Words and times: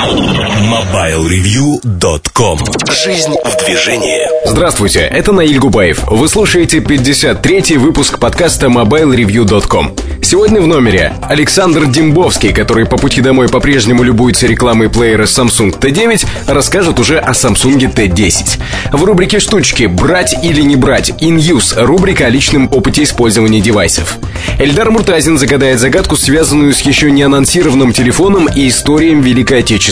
MobileReview.com 0.00 2.58
Жизнь 2.90 3.34
в 3.44 3.66
движении 3.66 4.22
Здравствуйте, 4.46 5.00
это 5.00 5.32
Наиль 5.32 5.58
Губаев. 5.58 6.04
Вы 6.06 6.26
слушаете 6.26 6.78
53-й 6.78 7.76
выпуск 7.76 8.18
подкаста 8.18 8.68
MobileReview.com. 8.68 9.94
Сегодня 10.22 10.62
в 10.62 10.66
номере 10.66 11.12
Александр 11.22 11.84
Дембовский, 11.86 12.54
который 12.54 12.86
по 12.86 12.96
пути 12.96 13.20
домой 13.20 13.50
по-прежнему 13.50 14.02
любуется 14.02 14.46
рекламой 14.46 14.88
плеера 14.88 15.24
Samsung 15.24 15.78
T9, 15.78 16.26
расскажет 16.46 16.98
уже 16.98 17.18
о 17.18 17.32
Samsung 17.32 17.94
T10. 17.94 18.58
В 18.92 19.04
рубрике 19.04 19.38
«Штучки. 19.38 19.84
Брать 19.84 20.34
или 20.42 20.62
не 20.62 20.76
брать» 20.76 21.10
In 21.20 21.36
Use, 21.36 21.74
рубрика 21.76 22.24
о 22.26 22.30
личном 22.30 22.70
опыте 22.72 23.02
использования 23.02 23.60
девайсов. 23.60 24.16
Эльдар 24.58 24.90
Муртазин 24.90 25.36
загадает 25.38 25.78
загадку, 25.78 26.16
связанную 26.16 26.72
с 26.72 26.80
еще 26.80 27.10
не 27.10 27.22
анонсированным 27.22 27.92
телефоном 27.92 28.48
и 28.48 28.68
историем 28.68 29.20
Великой 29.20 29.58
Отечественной. 29.60 29.89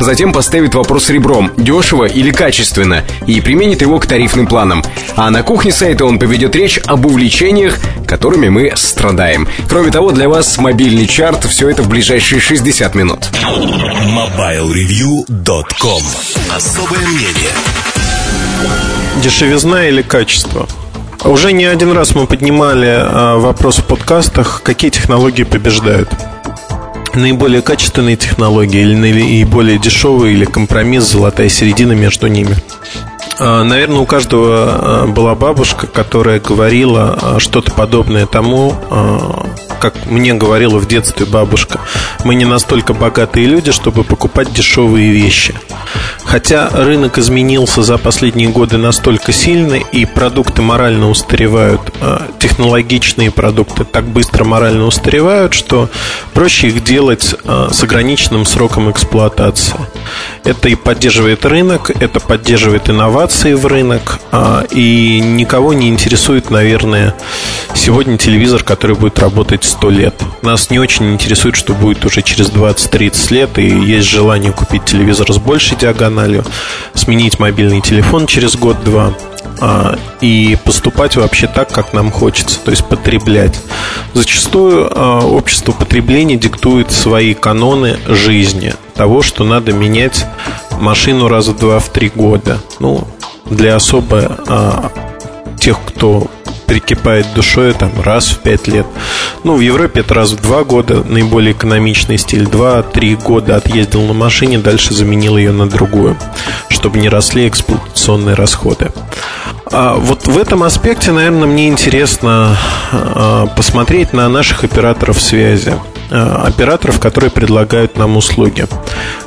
Затем 0.00 0.32
поставит 0.32 0.74
вопрос 0.74 1.10
ребром, 1.10 1.50
дешево 1.56 2.04
или 2.04 2.30
качественно, 2.30 3.04
и 3.26 3.40
применит 3.40 3.82
его 3.82 3.98
к 3.98 4.06
тарифным 4.06 4.46
планам. 4.46 4.84
А 5.16 5.30
на 5.30 5.42
кухне 5.42 5.72
сайта 5.72 6.04
он 6.04 6.18
поведет 6.18 6.54
речь 6.54 6.78
об 6.86 7.06
увлечениях, 7.06 7.78
которыми 8.06 8.48
мы 8.48 8.72
страдаем. 8.76 9.48
Кроме 9.68 9.90
того, 9.90 10.12
для 10.12 10.28
вас 10.28 10.58
мобильный 10.58 11.06
чарт, 11.06 11.44
все 11.44 11.68
это 11.68 11.82
в 11.82 11.88
ближайшие 11.88 12.40
60 12.40 12.94
минут. 12.94 13.28
MobileReview.com 13.42 16.02
Особое 16.54 17.00
мнение 17.00 17.52
Дешевизна 19.22 19.88
или 19.88 20.02
качество? 20.02 20.68
Уже 21.24 21.52
не 21.52 21.64
один 21.64 21.92
раз 21.92 22.14
мы 22.14 22.26
поднимали 22.26 22.94
а, 22.98 23.38
вопрос 23.38 23.78
в 23.78 23.84
подкастах, 23.84 24.62
какие 24.62 24.90
технологии 24.90 25.42
побеждают. 25.42 26.08
Наиболее 27.16 27.62
качественные 27.62 28.16
технологии 28.16 28.80
или 28.80 28.94
наиболее 28.94 29.78
дешевые, 29.78 30.34
или 30.34 30.44
компромисс, 30.44 31.04
золотая 31.04 31.48
середина 31.48 31.92
между 31.92 32.26
ними. 32.26 32.54
А, 33.38 33.64
наверное, 33.64 33.98
у 33.98 34.06
каждого 34.06 34.46
а, 34.48 35.06
была 35.06 35.34
бабушка, 35.34 35.86
которая 35.86 36.40
говорила 36.40 37.36
что-то 37.38 37.72
подобное 37.72 38.26
тому, 38.26 38.74
как 39.90 40.06
мне 40.06 40.34
говорила 40.34 40.78
в 40.78 40.88
детстве 40.88 41.26
бабушка, 41.26 41.78
мы 42.24 42.34
не 42.34 42.44
настолько 42.44 42.92
богатые 42.92 43.46
люди, 43.46 43.70
чтобы 43.70 44.02
покупать 44.02 44.52
дешевые 44.52 45.12
вещи. 45.12 45.54
Хотя 46.24 46.68
рынок 46.70 47.18
изменился 47.18 47.84
за 47.84 47.96
последние 47.96 48.48
годы 48.48 48.78
настолько 48.78 49.32
сильно, 49.32 49.74
и 49.74 50.04
продукты 50.04 50.60
морально 50.60 51.08
устаревают, 51.08 51.80
а 52.00 52.26
технологичные 52.40 53.30
продукты 53.30 53.84
так 53.84 54.06
быстро 54.06 54.42
морально 54.42 54.86
устаревают, 54.86 55.54
что 55.54 55.88
проще 56.34 56.66
их 56.66 56.82
делать 56.82 57.36
а, 57.44 57.68
с 57.72 57.80
ограниченным 57.84 58.44
сроком 58.44 58.90
эксплуатации. 58.90 59.76
Это 60.42 60.68
и 60.68 60.74
поддерживает 60.74 61.46
рынок, 61.46 61.90
это 61.90 62.18
поддерживает 62.18 62.90
инновации 62.90 63.54
в 63.54 63.64
рынок, 63.66 64.18
а, 64.32 64.64
и 64.72 65.20
никого 65.20 65.74
не 65.74 65.88
интересует, 65.88 66.50
наверное, 66.50 67.14
сегодня 67.74 68.18
телевизор, 68.18 68.64
который 68.64 68.96
будет 68.96 69.20
работать 69.20 69.62
100 69.76 69.90
лет. 69.90 70.14
Нас 70.42 70.70
не 70.70 70.78
очень 70.78 71.12
интересует, 71.12 71.56
что 71.56 71.74
будет 71.74 72.04
уже 72.04 72.22
через 72.22 72.50
20-30 72.50 73.34
лет, 73.34 73.58
и 73.58 73.68
есть 73.68 74.08
желание 74.08 74.52
купить 74.52 74.84
телевизор 74.84 75.30
с 75.32 75.38
большей 75.38 75.76
диагональю, 75.76 76.44
сменить 76.94 77.38
мобильный 77.38 77.80
телефон 77.82 78.26
через 78.26 78.56
год-два 78.56 79.12
а, 79.60 79.98
и 80.20 80.56
поступать 80.64 81.16
вообще 81.16 81.46
так, 81.46 81.70
как 81.70 81.92
нам 81.92 82.10
хочется, 82.10 82.58
то 82.64 82.70
есть 82.70 82.86
потреблять. 82.86 83.60
Зачастую 84.14 84.90
а, 84.90 85.20
общество 85.20 85.72
потребления 85.72 86.36
диктует 86.36 86.90
свои 86.90 87.34
каноны 87.34 87.98
жизни, 88.06 88.74
того, 88.94 89.20
что 89.20 89.44
надо 89.44 89.72
менять 89.72 90.24
машину 90.80 91.28
раза 91.28 91.52
два 91.52 91.80
в 91.80 91.90
три 91.90 92.08
года. 92.08 92.58
Ну, 92.80 93.06
для 93.44 93.76
особо 93.76 94.38
а, 94.48 94.90
тех, 95.58 95.78
кто 95.84 96.30
прикипает 96.66 97.26
душой 97.34 97.72
там 97.72 97.90
раз 98.02 98.28
в 98.28 98.38
пять 98.38 98.66
лет. 98.68 98.86
Ну, 99.44 99.56
в 99.56 99.60
Европе 99.60 100.00
это 100.00 100.14
раз 100.14 100.32
в 100.32 100.42
два 100.42 100.64
года, 100.64 101.02
наиболее 101.04 101.52
экономичный 101.52 102.18
стиль. 102.18 102.46
Два-три 102.46 103.16
года 103.16 103.56
отъездил 103.56 104.02
на 104.02 104.12
машине, 104.12 104.58
дальше 104.58 104.94
заменил 104.94 105.36
ее 105.36 105.52
на 105.52 105.68
другую, 105.68 106.16
чтобы 106.68 106.98
не 106.98 107.08
росли 107.08 107.48
эксплуатационные 107.48 108.34
расходы. 108.34 108.90
А 109.70 109.94
вот 109.94 110.26
в 110.26 110.38
этом 110.38 110.62
аспекте, 110.62 111.12
наверное, 111.12 111.46
мне 111.46 111.68
интересно 111.68 112.56
а, 112.92 113.46
посмотреть 113.46 114.12
на 114.12 114.28
наших 114.28 114.62
операторов 114.64 115.20
связи 115.20 115.74
а, 116.10 116.44
операторов, 116.46 117.00
которые 117.00 117.30
предлагают 117.30 117.96
нам 117.96 118.16
услуги. 118.16 118.66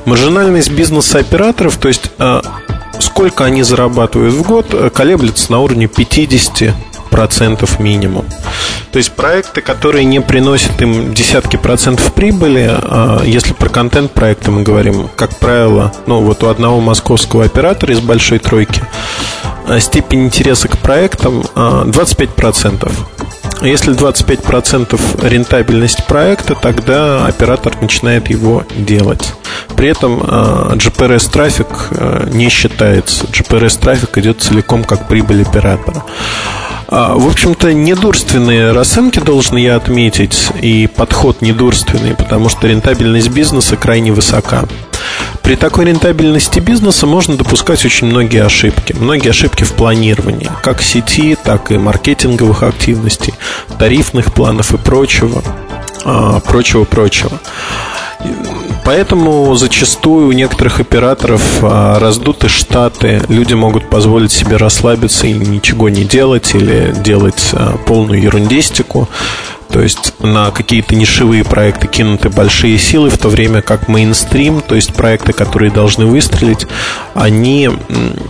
Маржинальность 0.05 0.71
бизнеса 0.71 1.19
операторов, 1.19 1.75
то 1.77 1.89
есть 1.89 2.11
а, 2.19 2.41
сколько 2.99 3.43
они 3.43 3.63
зарабатывают 3.63 4.33
в 4.33 4.41
год, 4.43 4.91
колеблется 4.93 5.51
на 5.51 5.59
уровне 5.59 5.87
50 5.87 6.73
процентов 7.19 7.81
минимум. 7.81 8.23
То 8.93 8.97
есть 8.97 9.11
проекты, 9.11 9.59
которые 9.59 10.05
не 10.05 10.21
приносят 10.21 10.81
им 10.81 11.13
десятки 11.13 11.57
процентов 11.57 12.13
прибыли, 12.13 12.69
а 12.71 13.21
если 13.25 13.51
про 13.51 13.67
контент 13.67 14.13
проекты 14.13 14.51
мы 14.51 14.63
говорим, 14.63 15.09
как 15.17 15.35
правило, 15.35 15.91
ну 16.07 16.21
вот 16.21 16.43
у 16.43 16.47
одного 16.47 16.79
московского 16.79 17.43
оператора 17.43 17.91
из 17.91 17.99
большой 17.99 18.39
тройки 18.39 18.81
а, 19.67 19.81
степень 19.81 20.27
интереса 20.27 20.69
к 20.69 20.77
проектам 20.77 21.43
25 21.87 22.29
а, 22.29 22.31
процентов. 22.31 22.93
Если 23.61 23.93
25% 23.93 25.27
рентабельность 25.27 26.07
проекта, 26.07 26.55
тогда 26.55 27.25
оператор 27.25 27.73
начинает 27.81 28.29
его 28.29 28.63
делать. 28.77 29.33
При 29.75 29.89
этом 29.89 30.21
GPRS 30.21 31.29
трафик 31.29 31.67
не 32.33 32.47
считается. 32.47 33.25
GPRS 33.25 33.77
трафик 33.77 34.17
идет 34.19 34.41
целиком 34.41 34.85
как 34.85 35.09
прибыль 35.09 35.41
оператора. 35.41 36.05
А, 36.91 37.13
в 37.15 37.27
общем-то, 37.27 37.71
недурственные 37.71 38.71
расценки 38.71 39.19
должен 39.19 39.57
я 39.57 39.75
отметить, 39.75 40.49
и 40.59 40.87
подход 40.87 41.41
недурственный, 41.41 42.15
потому 42.15 42.49
что 42.49 42.67
рентабельность 42.67 43.29
бизнеса 43.29 43.77
крайне 43.77 44.11
высока. 44.11 44.65
При 45.43 45.55
такой 45.55 45.85
рентабельности 45.85 46.59
бизнеса 46.59 47.05
можно 47.05 47.37
допускать 47.37 47.85
очень 47.85 48.07
многие 48.07 48.43
ошибки. 48.43 48.93
Многие 48.93 49.29
ошибки 49.29 49.63
в 49.63 49.73
планировании, 49.73 50.49
как 50.63 50.81
сети, 50.81 51.37
так 51.41 51.71
и 51.71 51.77
маркетинговых 51.77 52.63
активностей, 52.63 53.35
тарифных 53.77 54.33
планов 54.33 54.73
и 54.73 54.77
прочего, 54.77 55.43
а, 56.05 56.39
прочего, 56.39 56.85
прочего. 56.85 57.39
Поэтому 58.89 59.53
зачастую 59.53 60.29
у 60.29 60.31
некоторых 60.31 60.79
операторов 60.79 61.43
а, 61.61 61.99
раздуты 61.99 62.49
штаты, 62.49 63.21
люди 63.29 63.53
могут 63.53 63.87
позволить 63.87 64.31
себе 64.31 64.57
расслабиться 64.57 65.27
и 65.27 65.33
ничего 65.33 65.89
не 65.89 66.05
делать 66.05 66.55
или 66.55 66.91
делать 66.95 67.51
а, 67.53 67.77
полную 67.85 68.19
ерундистику. 68.19 69.07
То 69.71 69.79
есть 69.79 70.15
на 70.17 70.49
какие-то 70.49 70.95
нишевые 70.95 71.43
проекты 71.43 71.85
кинуты 71.85 72.29
большие 72.29 72.79
силы, 72.79 73.11
в 73.11 73.19
то 73.19 73.29
время 73.29 73.61
как 73.61 73.87
мейнстрим, 73.89 74.59
то 74.61 74.73
есть 74.73 74.91
проекты, 74.95 75.33
которые 75.33 75.69
должны 75.69 76.07
выстрелить, 76.07 76.65
они 77.13 77.69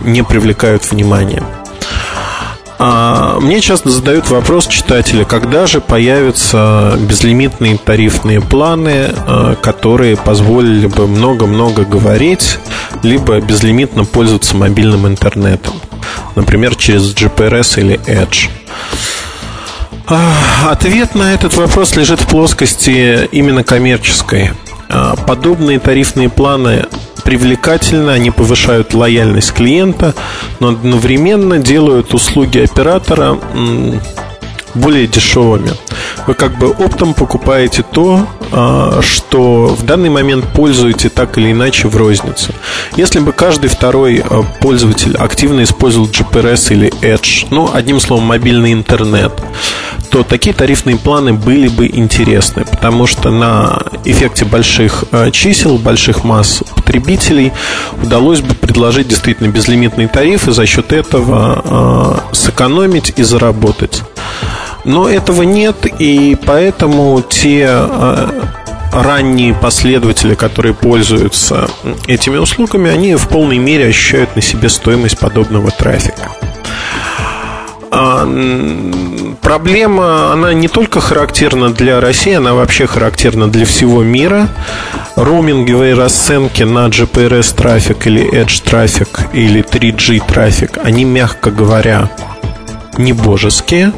не 0.04 0.22
привлекают 0.22 0.90
внимания. 0.90 1.42
А, 3.40 3.42
мне 3.42 3.60
часто 3.60 3.90
задают 3.90 4.28
вопрос 4.28 4.66
читатели, 4.66 5.24
когда 5.24 5.66
же 5.66 5.80
появятся 5.80 6.96
безлимитные 6.98 7.78
тарифные 7.78 8.40
планы, 8.40 9.08
а, 9.26 9.56
которые 9.56 10.16
позволили 10.16 10.86
бы 10.86 11.06
много-много 11.06 11.84
говорить, 11.84 12.58
либо 13.02 13.40
безлимитно 13.40 14.04
пользоваться 14.04 14.56
мобильным 14.56 15.06
интернетом, 15.06 15.74
например, 16.34 16.74
через 16.76 17.14
GPRS 17.14 17.80
или 17.80 18.00
Edge. 18.06 18.48
А, 20.06 20.70
ответ 20.70 21.14
на 21.14 21.32
этот 21.34 21.54
вопрос 21.54 21.96
лежит 21.96 22.20
в 22.20 22.26
плоскости 22.26 23.26
именно 23.32 23.64
коммерческой. 23.64 24.52
Подобные 25.24 25.78
тарифные 25.78 26.28
планы 26.28 26.86
привлекательны, 27.30 28.10
они 28.10 28.32
повышают 28.32 28.92
лояльность 28.92 29.52
клиента, 29.52 30.16
но 30.58 30.70
одновременно 30.70 31.58
делают 31.58 32.12
услуги 32.12 32.58
оператора 32.58 33.38
более 34.74 35.06
дешевыми. 35.06 35.70
Вы 36.26 36.34
как 36.34 36.58
бы 36.58 36.70
оптом 36.70 37.14
покупаете 37.14 37.84
то, 37.84 38.26
а, 38.50 39.00
что 39.00 39.66
в 39.66 39.84
данный 39.84 40.10
момент 40.10 40.44
пользуете 40.52 41.08
так 41.08 41.38
или 41.38 41.52
иначе 41.52 41.86
в 41.86 41.96
рознице. 41.96 42.52
Если 42.96 43.20
бы 43.20 43.30
каждый 43.30 43.70
второй 43.70 44.20
а, 44.24 44.42
пользователь 44.60 45.16
активно 45.16 45.62
использовал 45.62 46.08
GPRS 46.08 46.72
или 46.72 46.92
Edge, 47.00 47.46
ну, 47.50 47.70
одним 47.72 48.00
словом, 48.00 48.24
мобильный 48.24 48.72
интернет, 48.72 49.32
то 50.10 50.24
такие 50.24 50.54
тарифные 50.54 50.96
планы 50.96 51.32
были 51.32 51.68
бы 51.68 51.86
интересны, 51.86 52.64
потому 52.64 53.06
что 53.06 53.30
на 53.30 53.82
эффекте 54.04 54.44
больших 54.44 55.04
а, 55.12 55.30
чисел, 55.30 55.78
больших 55.78 56.24
масс 56.24 56.62
потребителей 56.74 57.52
удалось 58.02 58.40
бы 58.40 58.54
предложить 58.54 59.08
действительно 59.08 59.48
безлимитный 59.48 60.08
тариф 60.08 60.48
и 60.48 60.52
за 60.52 60.66
счет 60.66 60.92
этого 60.92 62.24
сэкономить 62.32 63.12
и 63.16 63.22
заработать. 63.22 64.02
Но 64.84 65.08
этого 65.08 65.42
нет, 65.42 65.86
и 65.98 66.36
поэтому 66.44 67.22
те 67.22 67.68
ранние 68.92 69.54
последователи, 69.54 70.34
которые 70.34 70.74
пользуются 70.74 71.68
этими 72.06 72.36
услугами, 72.38 72.90
они 72.90 73.14
в 73.14 73.28
полной 73.28 73.58
мере 73.58 73.88
ощущают 73.88 74.36
на 74.36 74.42
себе 74.42 74.68
стоимость 74.68 75.18
подобного 75.18 75.70
трафика. 75.70 76.32
А, 77.92 78.24
проблема, 79.40 80.32
она 80.32 80.52
не 80.54 80.68
только 80.68 81.00
характерна 81.00 81.70
для 81.70 82.00
России, 82.00 82.34
она 82.34 82.54
вообще 82.54 82.86
характерна 82.86 83.48
для 83.48 83.66
всего 83.66 84.02
мира. 84.02 84.48
Роуминговые 85.16 85.94
расценки 85.94 86.62
на 86.62 86.86
GPRS 86.86 87.54
трафик 87.56 88.06
или 88.06 88.22
Edge 88.32 88.62
трафик 88.64 89.20
или 89.32 89.62
3G 89.62 90.22
трафик, 90.26 90.78
они, 90.84 91.04
мягко 91.04 91.50
говоря, 91.50 92.10
не 92.96 93.12
божеские. 93.12 93.92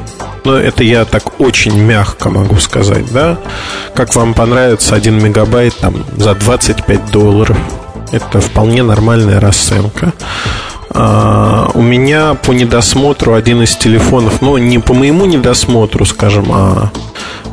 Но 0.44 0.56
это 0.56 0.82
я 0.82 1.04
так 1.04 1.40
очень 1.40 1.78
мягко 1.78 2.28
могу 2.30 2.56
сказать, 2.56 3.12
да? 3.12 3.38
Как 3.94 4.14
вам 4.16 4.34
понравится 4.34 4.96
1 4.96 5.22
мегабайт 5.22 5.76
там 5.76 6.04
за 6.16 6.34
25 6.34 7.10
долларов? 7.10 7.56
Это 8.10 8.40
вполне 8.40 8.82
нормальная 8.82 9.38
расценка. 9.38 10.12
А, 10.94 11.70
у 11.74 11.80
меня 11.80 12.34
по 12.34 12.52
недосмотру 12.52 13.34
один 13.34 13.62
из 13.62 13.76
телефонов, 13.76 14.42
ну, 14.42 14.58
не 14.58 14.78
по 14.78 14.92
моему 14.92 15.24
недосмотру, 15.24 16.04
скажем, 16.04 16.46
а 16.52 16.90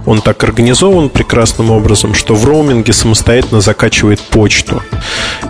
он 0.05 0.21
так 0.21 0.43
организован 0.43 1.09
прекрасным 1.09 1.71
образом, 1.71 2.13
что 2.13 2.35
в 2.35 2.43
роуминге 2.43 2.91
самостоятельно 2.91 3.61
закачивает 3.61 4.19
почту. 4.19 4.81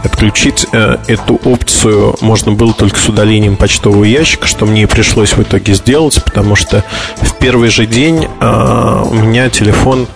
Отключить 0.04 0.68
э, 0.72 0.98
эту 1.08 1.36
опцию 1.46 2.16
можно 2.22 2.52
было 2.52 2.74
только 2.74 3.00
с 3.00 3.08
удалением 3.08 3.56
почтового 3.56 4.04
ящика, 4.04 4.48
что 4.48 4.66
мне 4.66 4.84
и 4.84 4.86
пришлось 4.86 5.34
в 5.34 5.42
итоге 5.42 5.74
сделать, 5.74 6.24
потому 6.24 6.56
что 6.56 6.84
в 7.22 7.38
первый 7.38 7.70
же 7.70 7.86
день 7.86 8.28
э, 8.40 9.04
у 9.10 9.14
меня 9.14 9.50
телефон 9.50 10.08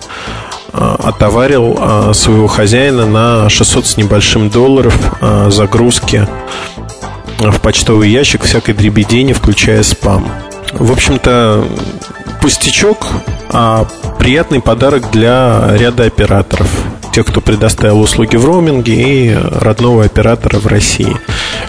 э, 0.72 0.96
отоварил 1.02 1.76
э, 1.80 2.12
своего 2.14 2.46
хозяина 2.46 3.06
на 3.06 3.48
600 3.48 3.86
с 3.86 3.96
небольшим 3.96 4.50
долларов 4.50 4.96
э, 5.20 5.48
загрузки 5.50 6.28
в 7.38 7.60
почтовый 7.60 8.10
ящик 8.10 8.44
всякой 8.44 8.74
дребедени, 8.74 9.32
включая 9.32 9.82
спам. 9.82 10.28
В 10.72 10.92
общем-то, 10.92 11.64
пустячок, 12.40 13.06
а 13.50 13.86
приятный 14.18 14.60
подарок 14.60 15.10
для 15.10 15.76
ряда 15.76 16.04
операторов. 16.04 16.68
Тех, 17.12 17.26
кто 17.26 17.40
предоставил 17.40 18.00
услуги 18.00 18.36
в 18.36 18.44
роуминге 18.44 18.94
и 18.94 19.34
родного 19.34 20.04
оператора 20.04 20.58
в 20.58 20.66
России. 20.66 21.16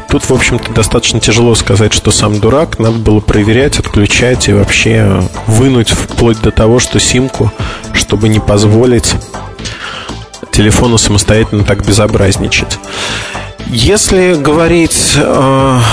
Тут, 0.10 0.28
в 0.28 0.34
общем-то, 0.34 0.72
достаточно 0.72 1.20
тяжело 1.20 1.54
сказать, 1.54 1.94
что 1.94 2.10
сам 2.10 2.40
дурак. 2.40 2.80
Надо 2.80 2.98
было 2.98 3.20
проверять, 3.20 3.78
отключать 3.78 4.48
и 4.48 4.54
вообще 4.54 5.22
вынуть 5.46 5.92
вплоть 5.92 6.42
до 6.42 6.50
того, 6.50 6.80
что 6.80 7.00
симку, 7.00 7.52
чтобы 7.94 8.28
не 8.28 8.40
позволить 8.40 9.14
телефону 10.52 10.98
самостоятельно 10.98 11.64
так 11.64 11.86
безобразничать. 11.86 12.80
Если 13.68 14.36
говорить 14.36 15.14
э, 15.16 15.22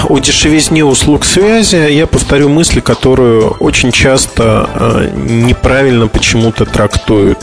о 0.09 0.19
дешевизне 0.19 0.85
услуг 0.85 1.25
связи, 1.25 1.91
я 1.91 2.07
повторю 2.07 2.49
мысль, 2.49 2.81
которую 2.81 3.51
очень 3.61 3.93
часто 3.93 4.69
э, 4.75 5.11
неправильно 5.15 6.07
почему-то 6.07 6.67
трактуют. 6.67 7.39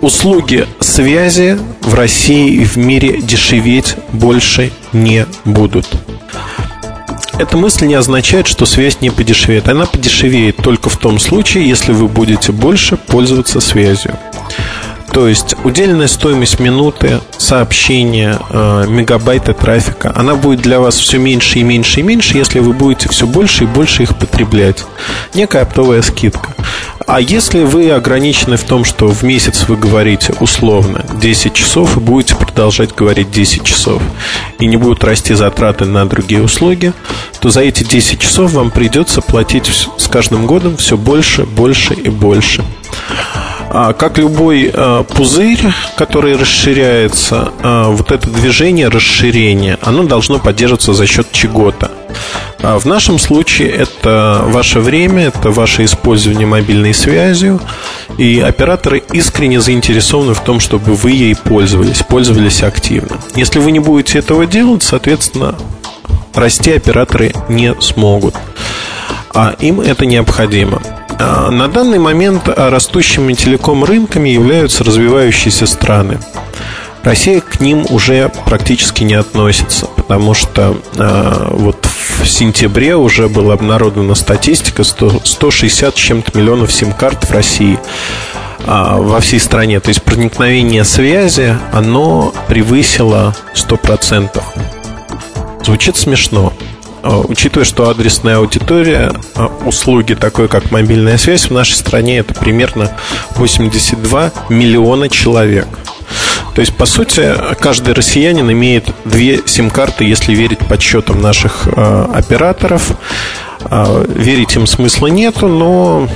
Услуги 0.00 0.66
связи 0.80 1.58
в 1.82 1.94
России 1.94 2.54
и 2.54 2.64
в 2.64 2.76
мире 2.76 3.20
дешеветь 3.20 3.96
больше 4.12 4.72
не 4.92 5.26
будут. 5.44 5.86
Эта 7.38 7.56
мысль 7.56 7.86
не 7.86 7.94
означает, 7.94 8.46
что 8.46 8.64
связь 8.64 9.00
не 9.00 9.10
подешевеет. 9.10 9.68
Она 9.68 9.86
подешевеет 9.86 10.56
только 10.56 10.88
в 10.88 10.96
том 10.96 11.18
случае, 11.18 11.68
если 11.68 11.92
вы 11.92 12.08
будете 12.08 12.52
больше 12.52 12.96
пользоваться 12.96 13.60
связью. 13.60 14.16
То 15.14 15.28
есть 15.28 15.54
удельная 15.62 16.08
стоимость 16.08 16.58
минуты 16.58 17.20
сообщения, 17.38 18.36
э, 18.50 18.86
мегабайта 18.88 19.54
трафика, 19.54 20.12
она 20.12 20.34
будет 20.34 20.60
для 20.60 20.80
вас 20.80 20.98
все 20.98 21.18
меньше 21.18 21.60
и 21.60 21.62
меньше 21.62 22.00
и 22.00 22.02
меньше, 22.02 22.36
если 22.36 22.58
вы 22.58 22.72
будете 22.72 23.08
все 23.08 23.24
больше 23.24 23.62
и 23.62 23.68
больше 23.68 24.02
их 24.02 24.16
потреблять. 24.16 24.84
Некая 25.32 25.62
оптовая 25.62 26.02
скидка. 26.02 26.48
А 27.06 27.20
если 27.20 27.62
вы 27.62 27.92
ограничены 27.92 28.56
в 28.56 28.64
том, 28.64 28.84
что 28.84 29.06
в 29.06 29.22
месяц 29.22 29.68
вы 29.68 29.76
говорите 29.76 30.34
условно 30.40 31.04
10 31.20 31.54
часов 31.54 31.96
и 31.96 32.00
будете 32.00 32.34
продолжать 32.34 32.92
говорить 32.92 33.30
10 33.30 33.62
часов, 33.62 34.02
и 34.58 34.66
не 34.66 34.76
будут 34.76 35.04
расти 35.04 35.34
затраты 35.34 35.84
на 35.84 36.08
другие 36.08 36.42
услуги, 36.42 36.92
то 37.38 37.50
за 37.50 37.60
эти 37.60 37.84
10 37.84 38.18
часов 38.18 38.52
вам 38.52 38.72
придется 38.72 39.20
платить 39.20 39.70
с 39.96 40.08
каждым 40.08 40.46
годом 40.46 40.76
все 40.76 40.96
больше, 40.96 41.44
больше 41.44 41.94
и 41.94 42.08
больше. 42.08 42.64
А, 43.76 43.92
как 43.92 44.18
любой 44.18 44.70
а, 44.72 45.02
пузырь, 45.02 45.66
который 45.96 46.36
расширяется, 46.36 47.50
а, 47.60 47.90
вот 47.90 48.12
это 48.12 48.30
движение 48.30 48.86
расширения, 48.86 49.80
оно 49.82 50.04
должно 50.04 50.38
поддерживаться 50.38 50.94
за 50.94 51.08
счет 51.08 51.26
чего-то. 51.32 51.90
В 52.62 52.86
нашем 52.86 53.18
случае 53.18 53.70
это 53.70 54.42
ваше 54.46 54.78
время, 54.78 55.24
это 55.24 55.50
ваше 55.50 55.84
использование 55.84 56.46
мобильной 56.46 56.94
связью, 56.94 57.60
и 58.16 58.38
операторы 58.38 59.02
искренне 59.12 59.60
заинтересованы 59.60 60.34
в 60.34 60.40
том, 60.40 60.60
чтобы 60.60 60.94
вы 60.94 61.10
ей 61.10 61.34
пользовались, 61.34 62.04
пользовались 62.04 62.62
активно. 62.62 63.18
Если 63.34 63.58
вы 63.58 63.72
не 63.72 63.80
будете 63.80 64.20
этого 64.20 64.46
делать, 64.46 64.84
соответственно, 64.84 65.56
расти 66.32 66.72
операторы 66.72 67.34
не 67.48 67.74
смогут. 67.80 68.36
А 69.34 69.56
им 69.58 69.80
это 69.80 70.06
необходимо. 70.06 70.80
А, 71.18 71.50
на 71.50 71.68
данный 71.68 71.98
момент 71.98 72.48
растущими 72.48 73.34
телеком-рынками 73.34 74.28
являются 74.28 74.84
развивающиеся 74.84 75.66
страны. 75.66 76.18
Россия 77.04 77.40
к 77.42 77.60
ним 77.60 77.84
уже 77.90 78.30
практически 78.46 79.04
не 79.04 79.14
относится, 79.14 79.86
потому 79.86 80.32
что 80.32 80.80
э, 80.96 81.48
вот 81.50 81.86
в 81.86 82.26
сентябре 82.26 82.96
уже 82.96 83.28
была 83.28 83.52
обнародована 83.52 84.14
статистика 84.14 84.84
100, 84.84 85.20
160 85.22 85.94
с 85.94 85.98
чем-то 85.98 86.36
миллионов 86.36 86.72
сим-карт 86.72 87.28
в 87.28 87.30
России 87.30 87.78
э, 87.78 88.64
во 88.66 89.20
всей 89.20 89.38
стране. 89.38 89.80
То 89.80 89.90
есть 89.90 90.02
проникновение 90.02 90.84
связи, 90.84 91.58
оно 91.74 92.32
превысило 92.48 93.34
100%. 93.54 94.42
Звучит 95.62 95.98
смешно. 95.98 96.54
А, 97.04 97.20
учитывая, 97.20 97.66
что 97.66 97.90
адресная 97.90 98.38
аудитория 98.38 99.12
а, 99.34 99.52
услуги, 99.66 100.14
такой 100.14 100.48
как 100.48 100.70
мобильная 100.70 101.18
связь, 101.18 101.44
в 101.44 101.50
нашей 101.50 101.74
стране 101.74 102.18
это 102.18 102.32
примерно 102.32 102.96
82 103.36 104.32
миллиона 104.48 105.10
человек. 105.10 105.68
То 106.54 106.60
есть, 106.62 106.74
по 106.74 106.86
сути, 106.86 107.34
каждый 107.60 107.92
россиянин 107.92 108.50
имеет 108.50 108.88
две 109.04 109.42
сим-карты, 109.44 110.04
если 110.04 110.34
верить 110.34 110.60
подсчетам 110.60 111.20
наших 111.20 111.66
э, 111.66 112.06
операторов. 112.14 112.92
Э, 113.64 114.06
верить 114.08 114.56
им 114.56 114.66
смысла 114.66 115.08
нету, 115.08 115.46
но 115.46 116.08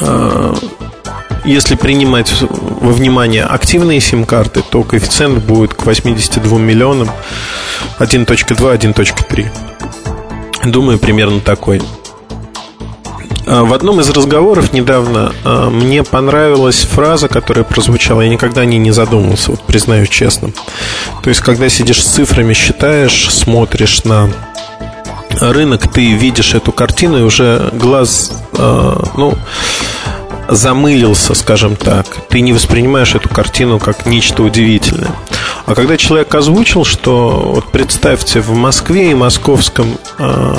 э, 0.00 0.54
если 1.44 1.76
принимать 1.76 2.32
во 2.40 2.92
внимание 2.92 3.44
активные 3.44 4.00
сим-карты, 4.00 4.62
то 4.68 4.82
коэффициент 4.82 5.42
будет 5.44 5.74
к 5.74 5.84
82 5.84 6.58
миллионам 6.58 7.10
1.2, 7.98 8.78
1.3. 8.78 10.70
Думаю, 10.70 10.98
примерно 10.98 11.40
такой. 11.40 11.82
А, 13.46 13.64
в 13.64 13.74
одном 13.74 14.00
из 14.00 14.08
разговоров 14.10 14.72
недавно 14.72 15.32
а, 15.44 15.68
мне 15.68 16.02
понравилась 16.02 16.82
фраза, 16.82 17.28
которая 17.28 17.64
прозвучала. 17.64 18.22
Я 18.22 18.30
никогда 18.30 18.62
о 18.62 18.64
ней 18.64 18.78
не 18.78 18.90
задумывался, 18.90 19.50
вот 19.50 19.62
признаюсь 19.62 20.08
честно. 20.08 20.50
То 21.22 21.28
есть, 21.28 21.40
когда 21.40 21.68
сидишь 21.68 22.02
с 22.02 22.14
цифрами, 22.14 22.54
считаешь, 22.54 23.30
смотришь 23.30 24.04
на 24.04 24.30
рынок, 25.40 25.92
ты 25.92 26.14
видишь 26.14 26.54
эту 26.54 26.72
картину, 26.72 27.18
и 27.18 27.22
уже 27.22 27.70
глаз, 27.74 28.32
а, 28.56 29.04
ну, 29.16 29.34
замылился, 30.48 31.34
скажем 31.34 31.76
так. 31.76 32.06
Ты 32.28 32.40
не 32.40 32.52
воспринимаешь 32.52 33.14
эту 33.14 33.28
картину 33.28 33.78
как 33.78 34.06
нечто 34.06 34.42
удивительное. 34.42 35.10
А 35.66 35.74
когда 35.74 35.96
человек 35.96 36.34
озвучил, 36.34 36.84
что 36.84 37.52
вот 37.54 37.70
представьте, 37.70 38.40
в 38.40 38.50
Москве 38.54 39.10
и 39.10 39.14
московском 39.14 39.98
э, 40.18 40.54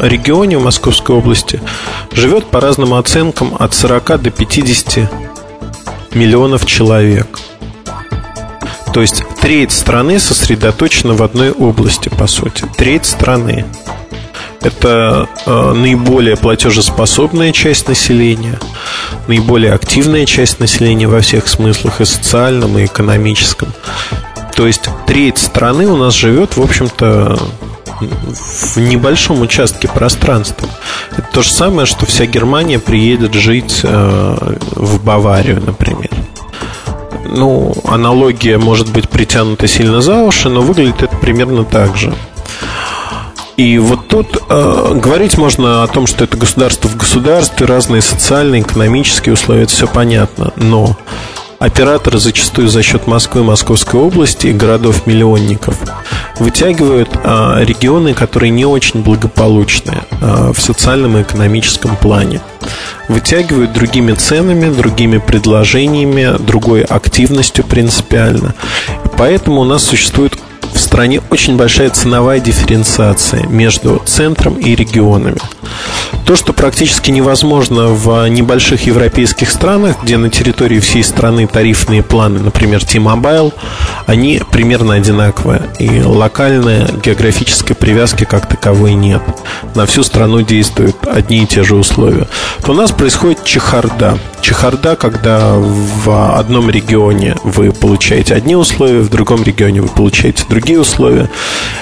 регионе, 0.00 0.58
в 0.58 0.64
Московской 0.64 1.16
области, 1.16 1.60
живет 2.12 2.46
по 2.46 2.60
разным 2.60 2.94
оценкам 2.94 3.54
от 3.58 3.74
40 3.74 4.22
до 4.22 4.30
50 4.30 5.10
миллионов 6.14 6.66
человек. 6.66 7.26
То 8.92 9.00
есть 9.00 9.24
треть 9.40 9.72
страны 9.72 10.20
сосредоточена 10.20 11.14
в 11.14 11.22
одной 11.22 11.50
области, 11.50 12.08
по 12.08 12.26
сути. 12.26 12.64
Треть 12.76 13.06
страны. 13.06 13.64
Это 14.64 15.28
э, 15.44 15.72
наиболее 15.74 16.36
платежеспособная 16.36 17.52
часть 17.52 17.86
населения, 17.86 18.58
наиболее 19.28 19.72
активная 19.72 20.24
часть 20.24 20.58
населения 20.58 21.06
во 21.06 21.20
всех 21.20 21.48
смыслах, 21.48 22.00
и 22.00 22.04
социальном, 22.06 22.78
и 22.78 22.86
экономическом. 22.86 23.68
То 24.56 24.66
есть 24.66 24.88
треть 25.06 25.38
страны 25.38 25.86
у 25.86 25.96
нас 25.96 26.14
живет, 26.14 26.56
в 26.56 26.62
общем-то, 26.62 27.38
в 28.00 28.76
небольшом 28.78 29.40
участке 29.42 29.88
пространства. 29.88 30.68
Это 31.12 31.26
то 31.32 31.42
же 31.42 31.52
самое, 31.52 31.86
что 31.86 32.06
вся 32.06 32.26
Германия 32.26 32.78
приедет 32.78 33.34
жить 33.34 33.80
э, 33.82 34.56
в 34.72 35.02
Баварию, 35.04 35.62
например. 35.64 36.10
ну, 37.26 37.74
аналогия 37.84 38.58
может 38.58 38.90
быть 38.92 39.08
притянута 39.08 39.66
сильно 39.66 40.00
за 40.00 40.22
уши, 40.22 40.48
но 40.48 40.60
выглядит 40.60 41.02
это 41.02 41.16
примерно 41.16 41.64
так 41.64 41.96
же. 41.96 42.14
И 43.56 43.78
вот 43.78 44.08
тут 44.08 44.42
э, 44.48 44.94
говорить 45.00 45.38
можно 45.38 45.84
о 45.84 45.86
том, 45.86 46.06
что 46.06 46.24
это 46.24 46.36
государство 46.36 46.88
в 46.88 46.96
государстве, 46.96 47.66
разные 47.66 48.02
социальные, 48.02 48.62
экономические 48.62 49.34
условия, 49.34 49.62
это 49.62 49.72
все 49.72 49.86
понятно. 49.86 50.52
Но 50.56 50.96
операторы 51.60 52.18
зачастую 52.18 52.68
за 52.68 52.82
счет 52.82 53.06
Москвы, 53.06 53.42
Московской 53.44 54.00
области 54.00 54.48
и 54.48 54.52
городов-миллионников 54.52 55.78
вытягивают 56.38 57.10
э, 57.14 57.64
регионы, 57.64 58.12
которые 58.12 58.50
не 58.50 58.66
очень 58.66 59.02
благополучны 59.02 59.98
э, 60.20 60.52
в 60.52 60.60
социальном 60.60 61.16
и 61.16 61.22
экономическом 61.22 61.96
плане. 61.96 62.40
Вытягивают 63.08 63.72
другими 63.72 64.12
ценами, 64.12 64.74
другими 64.74 65.18
предложениями, 65.18 66.36
другой 66.38 66.82
активностью 66.82 67.64
принципиально. 67.64 68.54
И 69.04 69.08
поэтому 69.16 69.60
у 69.60 69.64
нас 69.64 69.84
существует 69.84 70.33
стране 70.94 71.20
очень 71.28 71.56
большая 71.56 71.90
ценовая 71.90 72.38
дифференциация 72.38 73.48
между 73.48 74.00
центром 74.06 74.54
и 74.54 74.76
регионами. 74.76 75.38
То, 76.24 76.36
что 76.36 76.54
практически 76.54 77.10
невозможно 77.10 77.88
в 77.88 78.26
небольших 78.28 78.86
европейских 78.86 79.50
странах, 79.50 79.96
где 80.02 80.16
на 80.16 80.30
территории 80.30 80.80
всей 80.80 81.04
страны 81.04 81.46
тарифные 81.46 82.02
планы, 82.02 82.40
например, 82.40 82.82
T-Mobile, 82.82 83.52
они 84.06 84.40
примерно 84.50 84.94
одинаковые. 84.94 85.62
И 85.78 86.00
локальной 86.02 86.86
географической 87.02 87.76
привязки 87.76 88.24
как 88.24 88.48
таковой 88.48 88.94
нет. 88.94 89.22
На 89.74 89.84
всю 89.84 90.02
страну 90.02 90.40
действуют 90.40 90.96
одни 91.06 91.42
и 91.42 91.46
те 91.46 91.62
же 91.62 91.76
условия. 91.76 92.26
То 92.64 92.72
у 92.72 92.74
нас 92.74 92.90
происходит 92.90 93.44
чехарда. 93.44 94.18
Чехарда, 94.40 94.96
когда 94.96 95.54
в 95.54 96.38
одном 96.38 96.70
регионе 96.70 97.36
вы 97.44 97.72
получаете 97.72 98.34
одни 98.34 98.56
условия, 98.56 99.00
в 99.00 99.10
другом 99.10 99.42
регионе 99.42 99.82
вы 99.82 99.88
получаете 99.88 100.44
другие 100.48 100.80
условия. 100.80 101.28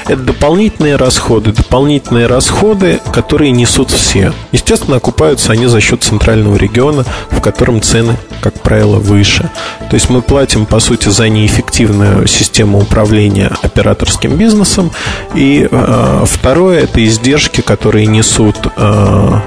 Это 0.06 0.22
дополнительные 0.22 0.96
расходы. 0.96 1.52
Дополнительные 1.52 2.26
расходы, 2.26 3.00
которые 3.12 3.52
несут 3.52 3.90
все. 3.90 4.31
Естественно, 4.52 4.98
окупаются 4.98 5.52
они 5.52 5.66
за 5.66 5.80
счет 5.80 6.02
центрального 6.02 6.56
региона, 6.56 7.04
в 7.30 7.40
котором 7.40 7.80
цены, 7.80 8.16
как 8.42 8.60
правило, 8.60 8.96
выше. 8.96 9.50
То 9.90 9.94
есть 9.94 10.10
мы 10.10 10.22
платим, 10.22 10.66
по 10.66 10.78
сути, 10.78 11.08
за 11.08 11.28
неэффективную 11.28 12.26
систему 12.26 12.78
управления 12.78 13.50
операторским 13.62 14.36
бизнесом. 14.36 14.90
И 15.34 15.66
э, 15.70 16.24
второе– 16.26 16.80
это 16.82 17.04
издержки, 17.04 17.62
которые 17.62 18.06
несут 18.06 18.56
э, 18.76 19.40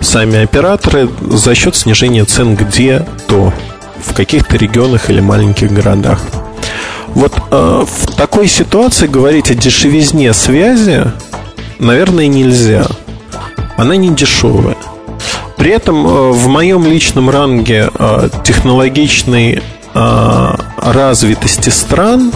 сами 0.00 0.42
операторы 0.42 1.08
за 1.20 1.54
счет 1.54 1.76
снижения 1.76 2.24
цен 2.24 2.56
где-то 2.56 3.52
в 4.02 4.14
каких-то 4.14 4.56
регионах 4.56 5.10
или 5.10 5.20
маленьких 5.20 5.72
городах. 5.72 6.20
Вот 7.08 7.32
э, 7.50 7.84
в 7.86 8.16
такой 8.16 8.48
ситуации 8.48 9.06
говорить 9.06 9.50
о 9.50 9.54
дешевизне 9.54 10.32
связи, 10.32 11.04
наверное, 11.78 12.26
нельзя 12.26 12.86
она 13.78 13.96
не 13.96 14.10
дешевая. 14.10 14.76
При 15.56 15.70
этом 15.70 16.06
э, 16.06 16.32
в 16.32 16.48
моем 16.48 16.84
личном 16.84 17.30
ранге 17.30 17.90
э, 17.94 18.28
технологичной 18.44 19.62
э, 19.94 20.54
развитости 20.76 21.70
стран 21.70 22.32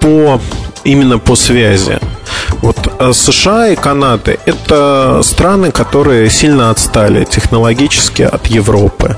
по 0.00 0.40
именно 0.82 1.18
по 1.18 1.36
связи. 1.36 2.00
Вот 2.62 2.76
США 3.14 3.68
и 3.68 3.76
Канада– 3.76 4.36
это 4.46 5.20
страны, 5.22 5.70
которые 5.70 6.30
сильно 6.30 6.70
отстали 6.70 7.24
технологически 7.24 8.22
от 8.22 8.46
Европы. 8.46 9.16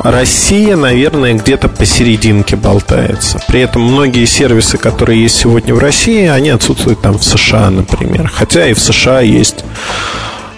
Россия, 0.00 0.76
наверное, 0.76 1.34
где-то 1.34 1.68
посерединке 1.68 2.56
болтается. 2.56 3.40
При 3.48 3.60
этом 3.60 3.82
многие 3.82 4.24
сервисы, 4.26 4.76
которые 4.78 5.22
есть 5.22 5.36
сегодня 5.36 5.74
в 5.74 5.78
России, 5.78 6.26
они 6.26 6.50
отсутствуют 6.50 7.00
там 7.00 7.18
в 7.18 7.24
США, 7.24 7.70
например. 7.70 8.30
Хотя 8.34 8.66
и 8.66 8.74
в 8.74 8.80
США 8.80 9.20
есть 9.20 9.64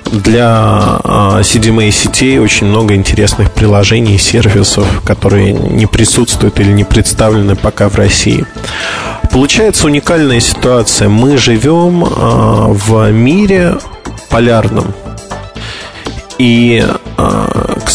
для 0.06 1.00
CDMA 1.04 1.90
сетей 1.90 2.38
очень 2.38 2.66
много 2.68 2.94
интересных 2.94 3.52
приложений 3.52 4.14
и 4.14 4.18
сервисов, 4.18 5.02
которые 5.04 5.52
не 5.52 5.86
присутствуют 5.86 6.60
или 6.60 6.72
не 6.72 6.84
представлены 6.84 7.56
пока 7.56 7.88
в 7.88 7.96
России. 7.96 8.46
Получается 9.32 9.86
уникальная 9.86 10.40
ситуация. 10.40 11.08
Мы 11.08 11.36
живем 11.36 12.04
в 12.04 13.10
мире 13.10 13.78
полярном. 14.28 14.94
И, 16.38 16.84
к 17.16 17.45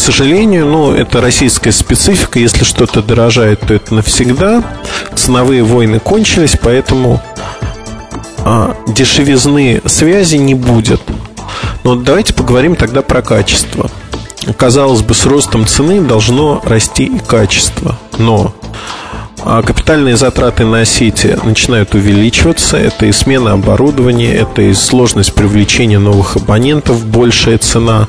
сожалению, 0.02 0.66
ну, 0.66 0.92
это 0.92 1.20
российская 1.20 1.72
специфика. 1.72 2.38
Если 2.38 2.64
что-то 2.64 3.02
дорожает, 3.02 3.60
то 3.60 3.72
это 3.72 3.94
навсегда. 3.94 4.62
Ценовые 5.14 5.62
войны 5.62 6.00
кончились, 6.00 6.56
поэтому 6.60 7.22
дешевизны 8.88 9.80
связи 9.86 10.36
не 10.36 10.54
будет. 10.54 11.00
Но 11.84 11.94
давайте 11.94 12.34
поговорим 12.34 12.76
тогда 12.76 13.02
про 13.02 13.22
качество. 13.22 13.90
Казалось 14.56 15.02
бы, 15.02 15.14
с 15.14 15.24
ростом 15.24 15.66
цены 15.66 16.00
должно 16.00 16.60
расти 16.64 17.04
и 17.04 17.18
качество. 17.20 17.98
Но 18.18 18.52
а 18.60 18.61
капитальные 19.44 20.16
затраты 20.16 20.64
на 20.64 20.84
сети 20.84 21.36
начинают 21.44 21.94
увеличиваться. 21.94 22.76
Это 22.76 23.06
и 23.06 23.12
смена 23.12 23.52
оборудования, 23.52 24.34
это 24.34 24.62
и 24.62 24.74
сложность 24.74 25.34
привлечения 25.34 25.98
новых 25.98 26.36
абонентов, 26.36 27.04
большая 27.06 27.58
цена 27.58 28.08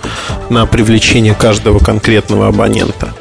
на 0.50 0.66
привлечение 0.66 1.34
каждого 1.34 1.80
конкретного 1.80 2.48
абонента. 2.48 3.14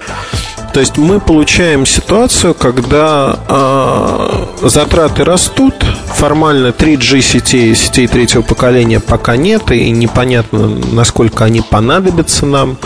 То 0.73 0.81
есть 0.81 0.97
мы 0.97 1.21
получаем 1.21 1.85
ситуацию, 1.85 2.54
когда 2.54 3.38
э, 3.47 4.69
затраты 4.69 5.23
растут, 5.23 5.75
формально 6.07 6.69
3G 6.69 7.21
сетей, 7.21 7.75
сетей 7.75 8.07
третьего 8.07 8.40
поколения 8.40 8.99
пока 8.99 9.37
нет, 9.37 9.71
и 9.71 9.90
непонятно, 9.90 10.69
насколько 10.92 11.45
они 11.45 11.61
понадобятся 11.61 12.47
нам, 12.47 12.78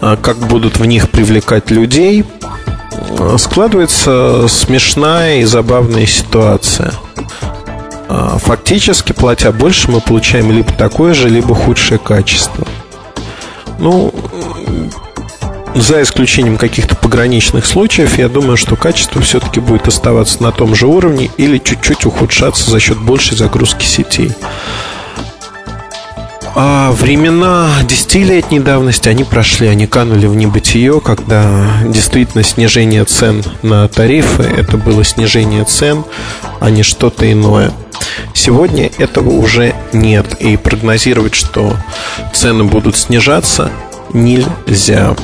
э, 0.00 0.16
как 0.20 0.38
будут 0.38 0.78
в 0.78 0.84
них 0.84 1.08
привлекать 1.10 1.70
людей. 1.70 2.24
Складывается 3.38 4.46
смешная 4.48 5.40
и 5.40 5.44
забавная 5.44 6.06
ситуация. 6.06 6.92
Фактически, 8.08 9.12
платя 9.12 9.52
больше, 9.52 9.90
мы 9.90 10.00
получаем 10.00 10.52
либо 10.52 10.72
такое 10.72 11.14
же, 11.14 11.28
либо 11.28 11.54
худшее 11.54 11.98
качество. 11.98 12.66
Ну, 13.78 14.14
за 15.74 16.02
исключением 16.02 16.56
каких-то 16.56 16.94
пограничных 16.94 17.66
случаев, 17.66 18.16
я 18.18 18.28
думаю, 18.28 18.56
что 18.56 18.76
качество 18.76 19.20
все-таки 19.20 19.60
будет 19.60 19.88
оставаться 19.88 20.42
на 20.42 20.52
том 20.52 20.74
же 20.74 20.86
уровне 20.86 21.30
или 21.36 21.58
чуть-чуть 21.58 22.06
ухудшаться 22.06 22.70
за 22.70 22.80
счет 22.80 22.98
большей 22.98 23.36
загрузки 23.36 23.84
сетей. 23.84 24.32
А 26.58 26.90
времена 26.92 27.68
десятилетней 27.86 28.60
давности, 28.60 29.10
они 29.10 29.24
прошли, 29.24 29.66
они 29.66 29.86
канули 29.86 30.26
в 30.26 30.34
небытие, 30.34 31.02
когда 31.02 31.68
действительно 31.84 32.42
снижение 32.42 33.04
цен 33.04 33.44
на 33.60 33.86
тарифы, 33.88 34.42
это 34.44 34.78
было 34.78 35.04
снижение 35.04 35.64
цен, 35.64 36.02
а 36.58 36.70
не 36.70 36.82
что-то 36.82 37.30
иное. 37.30 37.72
Сегодня 38.32 38.90
этого 38.96 39.28
уже 39.28 39.74
нет, 39.92 40.40
и 40.40 40.56
прогнозировать, 40.56 41.34
что 41.34 41.76
цены 42.32 42.64
будут 42.64 42.96
снижаться, 42.96 43.70
нельзя. 44.14 45.14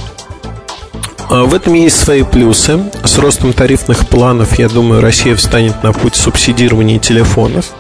А, 1.31 1.45
в 1.45 1.55
этом 1.55 1.73
есть 1.73 1.99
свои 1.99 2.25
плюсы. 2.25 2.79
С 3.05 3.17
ростом 3.17 3.55
тарифных 3.55 4.07
планов, 4.07 4.59
я 4.59 4.69
думаю, 4.69 5.01
Россия 5.01 5.35
встанет 5.35 5.83
на 5.83 5.95
путь 5.95 6.15
субсидирования 6.15 6.99
телефонов. 6.99 7.71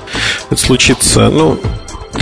Это 0.48 0.58
случится, 0.58 1.28
ну, 1.28 1.60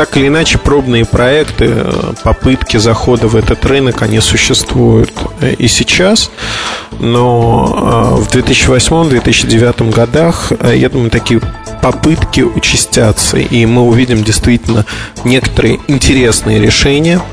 так 0.00 0.16
или 0.16 0.28
иначе, 0.28 0.56
пробные 0.56 1.04
проекты, 1.04 1.66
э, 1.68 2.12
попытки 2.24 2.78
захода 2.78 3.28
в 3.28 3.36
этот 3.36 3.66
рынок, 3.66 4.00
они 4.00 4.20
существуют 4.20 5.12
э, 5.42 5.52
и 5.52 5.68
сейчас. 5.68 6.30
Но 6.98 8.16
э, 8.18 8.22
в 8.22 8.34
2008-2009 8.34 9.92
годах, 9.92 10.52
я 10.64 10.88
думаю, 10.88 11.10
такие 11.10 11.42
попытки 11.82 12.40
участятся, 12.40 13.36
и 13.36 13.66
мы 13.66 13.82
увидим 13.82 14.24
действительно 14.24 14.86
некоторые 15.24 15.80
интересные 15.86 16.58
решения– 16.58 17.20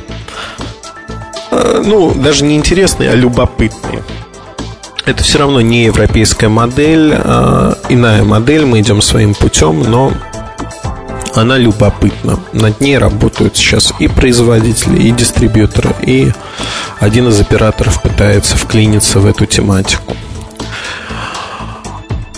ну, 1.50 2.14
даже 2.14 2.44
не 2.44 2.58
интересные, 2.58 3.12
а 3.12 3.16
любопытные. 3.16 4.04
Это 5.06 5.24
все 5.24 5.40
равно 5.40 5.62
не 5.62 5.86
европейская 5.86 6.50
модель, 6.50 7.14
иная 7.14 8.24
модель, 8.24 8.66
мы 8.66 8.82
идем 8.82 9.02
своим 9.02 9.34
путем, 9.34 9.80
но 9.90 10.12
она 11.36 11.58
любопытна. 11.58 12.40
Над 12.54 12.82
ней 12.82 12.98
работают 12.98 13.58
сейчас 13.58 13.94
и 14.00 14.08
производители, 14.08 15.02
и 15.02 15.12
дистрибьюторы, 15.12 15.96
и 16.02 16.32
один 17.00 17.28
из 17.30 17.40
операторов 17.40 18.02
пытается 18.02 18.58
вклиниться 18.58 19.20
в 19.20 19.26
эту 19.26 19.46
тематику. 19.46 20.16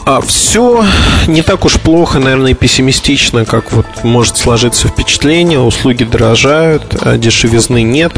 А 0.06 0.22
все 0.22 0.84
не 1.28 1.44
так 1.44 1.66
уж 1.66 1.80
плохо, 1.80 2.18
наверное, 2.18 2.52
и 2.52 2.56
пессимистично, 2.56 3.46
как 3.46 3.72
вот 3.72 3.86
может 4.02 4.38
сложиться 4.38 4.88
впечатление. 4.88 5.60
Услуги 5.60 6.04
дорожают, 6.04 6.96
а 7.00 7.16
дешевизны 7.16 7.84
нет, 7.84 8.14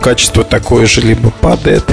качество 0.00 0.42
такое 0.42 0.86
же, 0.86 1.00
либо 1.00 1.30
падает. 1.30 1.84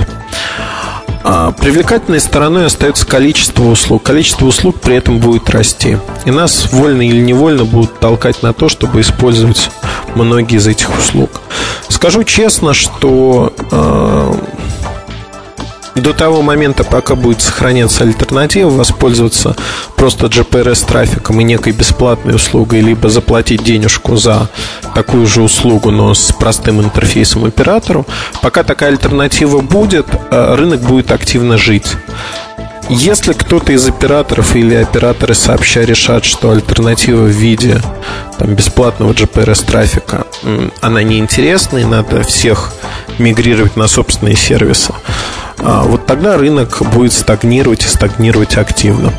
А 1.28 1.52
привлекательной 1.52 2.20
стороной 2.20 2.68
остается 2.68 3.04
количество 3.04 3.64
услуг. 3.64 4.04
Количество 4.04 4.46
услуг 4.46 4.80
при 4.80 4.96
этом 4.96 5.18
будет 5.18 5.50
расти. 5.50 5.98
И 6.24 6.30
нас 6.30 6.72
вольно 6.72 7.02
или 7.02 7.20
невольно 7.20 7.66
будут 7.66 8.00
толкать 8.00 8.44
на 8.44 8.54
то, 8.54 8.70
чтобы 8.70 9.02
использовать 9.02 9.72
многие 10.14 10.58
из 10.58 10.68
этих 10.68 10.96
услуг. 10.96 11.42
Скажу 11.90 12.24
честно, 12.24 12.76
что 12.76 13.52
э, 13.72 14.34
до 16.02 16.14
того 16.14 16.42
момента, 16.42 16.84
пока 16.84 17.16
будет 17.16 17.42
сохраняться 17.42 18.04
альтернатива, 18.04 18.70
воспользоваться 18.70 19.56
просто 19.96 20.28
GPRS 20.28 20.86
трафиком 20.86 21.40
и 21.40 21.44
некой 21.44 21.74
бесплатной 21.74 22.36
услугой, 22.36 22.82
либо 22.82 23.10
заплатить 23.10 23.64
денежку 23.64 24.18
за 24.18 24.50
такую 24.94 25.26
же 25.26 25.42
услугу, 25.42 25.92
но 25.92 26.14
с 26.14 26.32
простым 26.34 26.82
интерфейсом 26.82 27.46
оператору, 27.46 28.06
пока 28.42 28.64
такая 28.64 28.92
альтернатива 28.92 29.62
будет, 29.62 30.08
э, 30.32 30.56
рынок 30.56 30.82
будет 30.82 31.12
активно 31.12 31.58
жить. 31.58 31.88
Если 32.88 33.34
кто-то 33.34 33.74
из 33.74 33.88
операторов 33.88 34.56
или 34.56 34.76
операторы 34.76 35.34
сообща 35.34 35.82
решат, 35.82 36.24
что 36.24 36.52
альтернатива 36.52 37.24
в 37.24 37.30
виде 37.30 37.82
там, 38.38 38.54
бесплатного 38.54 39.12
GPRS 39.12 39.66
трафика 39.66 40.28
она 40.82 41.02
неинтересна 41.02 41.80
и 41.80 41.84
надо 41.84 42.22
всех 42.22 42.74
мигрировать 43.18 43.76
на 43.76 43.88
собственные 43.88 44.36
сервисы, 44.36 44.94
вот 45.60 46.06
тогда 46.06 46.38
рынок 46.38 46.82
будет 46.94 47.14
стагнировать 47.14 47.86
и 47.86 47.88
стагнировать 47.88 48.58
активно. 48.58 49.14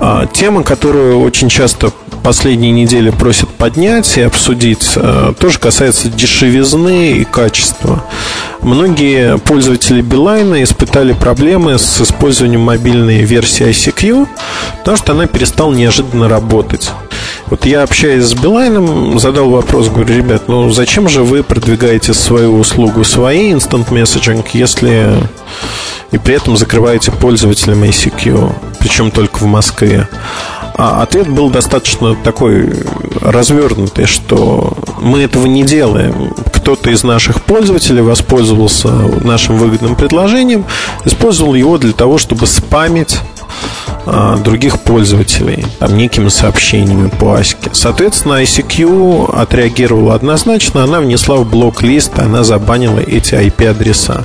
А, 0.00 0.26
тема, 0.26 0.62
которую 0.62 1.20
очень 1.20 1.48
часто 1.48 1.90
последние 2.22 2.72
недели 2.72 3.10
просят 3.10 3.48
поднять 3.48 4.16
и 4.16 4.20
обсудить, 4.20 4.92
а, 4.96 5.32
тоже 5.32 5.58
касается 5.58 6.08
дешевизны 6.08 7.12
и 7.12 7.24
качества. 7.24 8.04
Многие 8.62 9.38
пользователи 9.38 10.00
Билайна 10.00 10.62
испытали 10.62 11.12
проблемы 11.12 11.78
с 11.78 12.00
использованием 12.00 12.60
мобильной 12.60 13.22
версии 13.22 13.68
ICQ, 13.68 14.28
потому 14.78 14.96
что 14.96 15.12
она 15.12 15.26
перестала 15.26 15.72
неожиданно 15.72 16.28
работать. 16.28 16.90
Вот 17.46 17.64
я 17.64 17.82
общаясь 17.82 18.24
с 18.24 18.34
Билайном, 18.34 19.18
задал 19.18 19.50
вопрос, 19.50 19.88
говорю, 19.88 20.14
ребят, 20.14 20.48
ну 20.48 20.70
зачем 20.70 21.08
же 21.08 21.22
вы 21.22 21.42
продвигаете 21.42 22.12
свою 22.14 22.58
услугу, 22.58 23.04
свои 23.04 23.52
instant 23.52 23.88
messaging, 23.88 24.44
если 24.52 25.16
и 26.10 26.18
при 26.18 26.34
этом 26.34 26.56
закрываете 26.56 27.12
пользователям 27.12 27.82
ICQ, 27.82 28.52
причем 28.80 29.10
только 29.10 29.38
в 29.38 29.46
Москве? 29.46 30.08
А 30.74 31.02
ответ 31.02 31.28
был 31.28 31.50
достаточно 31.50 32.14
такой 32.14 32.72
развернутый, 33.20 34.06
что 34.06 34.74
мы 35.00 35.22
этого 35.22 35.46
не 35.46 35.64
делаем. 35.64 36.32
Кто-то 36.52 36.90
из 36.90 37.02
наших 37.02 37.42
пользователей 37.42 38.00
воспользовался 38.00 38.88
нашим 38.88 39.58
выгодным 39.58 39.96
предложением, 39.96 40.64
использовал 41.04 41.54
его 41.54 41.78
для 41.78 41.92
того, 41.92 42.16
чтобы 42.16 42.46
спамить 42.46 43.18
других 44.44 44.80
пользователей 44.80 45.64
там, 45.78 45.96
некими 45.96 46.28
сообщениями 46.28 47.08
по 47.08 47.34
аське. 47.34 47.70
Соответственно, 47.72 48.42
ICQ 48.42 49.34
отреагировала 49.34 50.14
однозначно, 50.14 50.84
она 50.84 51.00
внесла 51.00 51.36
в 51.36 51.48
блок-лист, 51.48 52.18
она 52.18 52.44
забанила 52.44 53.00
эти 53.00 53.34
IP-адреса. 53.34 54.24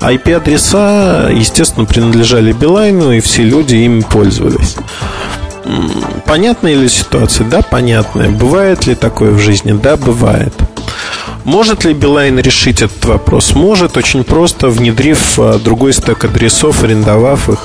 IP-адреса, 0.00 1.30
естественно, 1.32 1.86
принадлежали 1.86 2.52
Билайну, 2.52 3.12
и 3.12 3.20
все 3.20 3.42
люди 3.42 3.76
ими 3.76 4.00
пользовались. 4.00 4.76
Понятная 6.26 6.74
ли 6.74 6.88
ситуация? 6.88 7.46
Да, 7.46 7.62
понятная. 7.62 8.30
Бывает 8.30 8.86
ли 8.86 8.94
такое 8.94 9.30
в 9.30 9.38
жизни? 9.38 9.72
Да, 9.72 9.96
бывает. 9.96 10.52
Может 11.44 11.84
ли 11.84 11.92
Билайн 11.92 12.38
решить 12.38 12.82
этот 12.82 13.04
вопрос? 13.04 13.54
Может, 13.54 13.96
очень 13.96 14.22
просто, 14.22 14.68
внедрив 14.68 15.38
а, 15.38 15.58
другой 15.58 15.92
стек 15.92 16.24
адресов, 16.24 16.84
арендовав 16.84 17.48
их. 17.48 17.58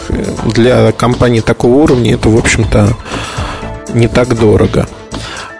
Для 0.46 0.92
компании 0.92 1.42
такого 1.42 1.76
уровня 1.76 2.16
это, 2.16 2.30
в 2.30 2.38
общем-то, 2.38 2.96
не 3.94 4.08
так 4.08 4.38
дорого. 4.38 4.88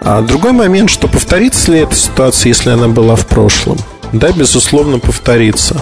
А 0.00 0.22
другой 0.22 0.52
момент, 0.52 0.90
что 0.90 1.06
повторится 1.06 1.72
ли 1.72 1.80
эта 1.80 1.94
ситуация, 1.94 2.48
если 2.48 2.70
она 2.70 2.88
была 2.88 3.14
в 3.14 3.26
прошлом? 3.26 3.78
Да, 4.12 4.32
безусловно, 4.32 4.98
повторится. 4.98 5.76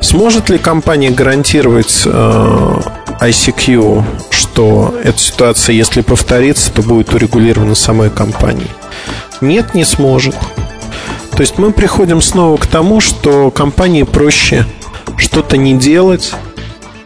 Сможет 0.00 0.50
ли 0.50 0.58
компания 0.58 1.10
гарантировать 1.10 2.02
э, 2.04 2.80
ICQ, 3.20 4.04
что 4.30 4.94
эта 5.02 5.18
ситуация, 5.18 5.74
если 5.74 6.00
повторится, 6.00 6.72
то 6.72 6.82
будет 6.82 7.14
урегулирована 7.14 7.76
самой 7.76 8.10
компанией? 8.10 8.70
Нет, 9.40 9.74
не 9.74 9.84
сможет. 9.84 10.36
То 11.34 11.40
есть 11.40 11.58
мы 11.58 11.72
приходим 11.72 12.20
снова 12.20 12.56
к 12.56 12.66
тому, 12.66 13.00
что 13.00 13.50
компании 13.50 14.02
проще 14.02 14.66
что-то 15.16 15.56
не 15.56 15.74
делать, 15.74 16.32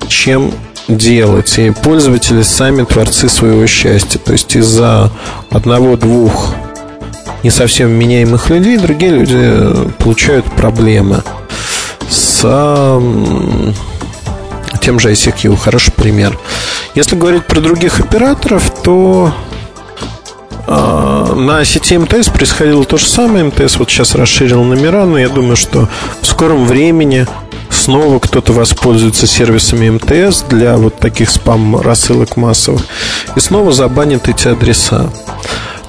чем 0.08 0.52
делать. 0.88 1.58
И 1.58 1.70
пользователи 1.70 2.42
сами 2.42 2.84
творцы 2.84 3.28
своего 3.28 3.66
счастья. 3.66 4.18
То 4.18 4.32
есть 4.32 4.54
из-за 4.56 5.10
одного-двух 5.50 6.54
не 7.42 7.50
совсем 7.50 7.90
меняемых 7.90 8.50
людей 8.50 8.76
другие 8.78 9.12
люди 9.12 9.90
получают 9.98 10.44
проблемы 10.46 11.22
с 12.08 12.40
тем 14.80 14.98
же 14.98 15.12
ICQ. 15.12 15.56
Хороший 15.56 15.92
пример. 15.92 16.38
Если 16.94 17.16
говорить 17.16 17.46
про 17.46 17.60
других 17.60 18.00
операторов, 18.00 18.72
то 18.82 19.32
а, 20.66 21.15
на 21.34 21.64
сети 21.64 21.98
МТС 21.98 22.28
происходило 22.28 22.84
то 22.84 22.96
же 22.96 23.06
самое. 23.06 23.44
МТС 23.44 23.78
вот 23.78 23.90
сейчас 23.90 24.14
расширил 24.14 24.62
номера, 24.62 25.04
но 25.04 25.18
я 25.18 25.28
думаю, 25.28 25.56
что 25.56 25.88
в 26.20 26.26
скором 26.26 26.66
времени 26.66 27.26
снова 27.70 28.18
кто-то 28.18 28.52
воспользуется 28.52 29.26
сервисами 29.26 29.90
МТС 29.90 30.42
для 30.42 30.76
вот 30.76 30.98
таких 30.98 31.30
спам-рассылок 31.30 32.36
массовых 32.36 32.82
и 33.34 33.40
снова 33.40 33.72
забанит 33.72 34.28
эти 34.28 34.48
адреса. 34.48 35.10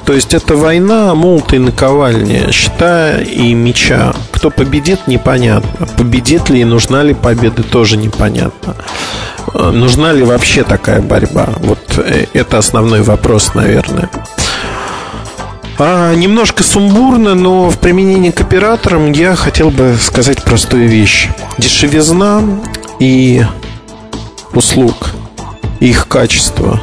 То 0.06 0.14
есть 0.14 0.34
это 0.34 0.56
война 0.56 1.14
молота 1.16 1.58
и 1.58 1.60
наковальни, 1.60 2.50
щита 2.52 3.18
и 3.18 3.54
меча. 3.54 4.14
Кто 4.32 4.50
победит, 4.50 5.08
непонятно. 5.08 5.86
Победит 5.86 6.50
ли 6.50 6.62
и 6.62 6.66
нужна 6.66 7.04
ли 7.04 7.14
победа, 7.14 7.62
тоже 7.62 7.98
непонятно. 7.98 8.76
А, 9.54 9.72
нужна 9.72 10.14
ли 10.14 10.24
вообще 10.24 10.64
такая 10.64 11.02
борьба? 11.02 11.50
Вот 11.58 11.80
э, 11.98 12.26
это 12.32 12.58
основной 12.58 13.02
вопрос, 13.02 13.54
наверное. 13.54 14.10
А, 15.80 16.16
немножко 16.16 16.64
сумбурно, 16.64 17.36
но 17.36 17.70
в 17.70 17.78
применении 17.78 18.32
к 18.32 18.42
операторам 18.42 19.12
я 19.12 19.36
хотел 19.36 19.70
бы 19.70 19.96
сказать 20.00 20.44
простую 20.44 20.88
вещь. 20.88 21.30
Дешевизна 21.60 22.42
и 23.00 23.46
услуг, 24.54 25.12
их 25.80 26.08
качество 26.08 26.82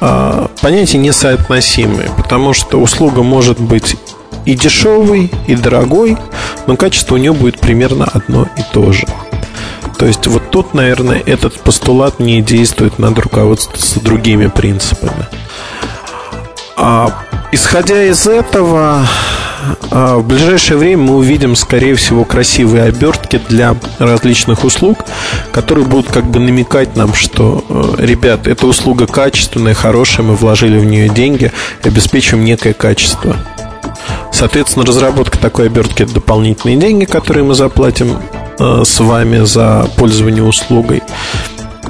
а, 0.00 0.50
понятия 0.60 0.98
несоотносимые, 0.98 2.10
потому 2.16 2.52
что 2.52 2.80
услуга 2.80 3.22
может 3.22 3.60
быть 3.60 3.96
и 4.44 4.54
дешевой, 4.54 5.30
и 5.46 5.54
дорогой, 5.54 6.16
но 6.66 6.76
качество 6.76 7.14
у 7.14 7.18
нее 7.18 7.32
будет 7.32 7.60
примерно 7.60 8.06
одно 8.06 8.48
и 8.56 8.62
то 8.72 8.92
же. 8.92 9.06
То 9.98 10.06
есть 10.06 10.26
вот 10.26 10.50
тут, 10.50 10.74
наверное, 10.74 11.22
этот 11.24 11.60
постулат 11.60 12.18
не 12.18 12.42
действует 12.42 12.98
над 12.98 13.18
руководством 13.18 14.02
другими 14.04 14.48
принципами. 14.48 15.26
А 16.76 17.10
Исходя 17.56 18.04
из 18.04 18.26
этого, 18.26 19.08
а, 19.90 20.18
в 20.18 20.26
ближайшее 20.26 20.76
время 20.76 21.04
мы 21.04 21.16
увидим, 21.16 21.56
скорее 21.56 21.94
всего, 21.94 22.26
красивые 22.26 22.82
обертки 22.82 23.40
для 23.48 23.74
различных 23.98 24.62
услуг, 24.62 24.98
которые 25.52 25.86
будут 25.86 26.12
как 26.12 26.26
бы 26.26 26.38
намекать 26.38 26.96
нам, 26.96 27.14
что, 27.14 27.64
э, 27.66 28.04
ребят, 28.04 28.46
эта 28.46 28.66
услуга 28.66 29.06
качественная, 29.06 29.72
хорошая, 29.72 30.26
мы 30.26 30.34
вложили 30.34 30.76
в 30.76 30.84
нее 30.84 31.08
деньги, 31.08 31.50
обеспечим 31.82 32.44
некое 32.44 32.74
качество. 32.74 33.34
Соответственно, 34.30 34.84
разработка 34.84 35.38
такой 35.38 35.68
обертки– 35.68 36.02
это 36.04 36.12
дополнительные 36.12 36.76
деньги, 36.76 37.06
которые 37.06 37.44
мы 37.44 37.54
заплатим 37.54 38.18
э, 38.58 38.82
с 38.84 39.00
вами 39.00 39.46
за 39.46 39.88
пользование 39.96 40.44
услугой. 40.44 41.02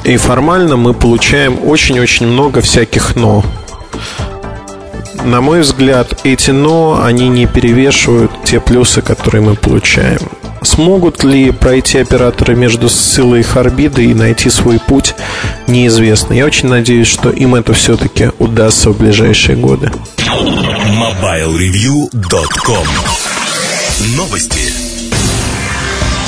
И 0.04 0.16
формально 0.16 0.76
мы 0.76 0.94
получаем 0.94 1.58
очень-очень 1.64 2.28
много 2.28 2.60
всяких 2.60 3.16
«но» 3.16 3.42
на 5.26 5.40
мой 5.40 5.60
взгляд, 5.60 6.20
эти 6.24 6.50
«но», 6.52 7.02
они 7.04 7.28
не 7.28 7.46
перевешивают 7.46 8.30
те 8.44 8.60
плюсы, 8.60 9.02
которые 9.02 9.42
мы 9.42 9.56
получаем. 9.56 10.20
Смогут 10.62 11.24
ли 11.24 11.50
пройти 11.50 11.98
операторы 11.98 12.56
между 12.56 12.88
Сциллой 12.88 13.40
и 13.40 13.42
Харбидой 13.42 14.06
и 14.06 14.14
найти 14.14 14.48
свой 14.50 14.78
путь, 14.78 15.14
неизвестно. 15.66 16.32
Я 16.34 16.46
очень 16.46 16.68
надеюсь, 16.68 17.08
что 17.08 17.30
им 17.30 17.54
это 17.54 17.72
все-таки 17.74 18.30
удастся 18.38 18.90
в 18.90 18.98
ближайшие 18.98 19.56
годы. 19.56 19.90
MobileReview.com 20.16 22.86
Новости. 24.16 24.85